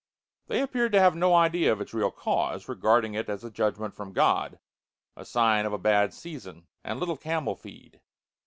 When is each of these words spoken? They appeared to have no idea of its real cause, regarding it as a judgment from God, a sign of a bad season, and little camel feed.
They 0.47 0.61
appeared 0.63 0.93
to 0.93 0.99
have 0.99 1.15
no 1.15 1.35
idea 1.35 1.71
of 1.71 1.79
its 1.79 1.93
real 1.93 2.09
cause, 2.09 2.67
regarding 2.67 3.13
it 3.13 3.29
as 3.29 3.43
a 3.43 3.51
judgment 3.51 3.93
from 3.93 4.13
God, 4.13 4.57
a 5.15 5.23
sign 5.23 5.63
of 5.67 5.73
a 5.73 5.77
bad 5.77 6.11
season, 6.11 6.65
and 6.83 6.99
little 6.99 7.17
camel 7.17 7.55
feed. 7.55 8.01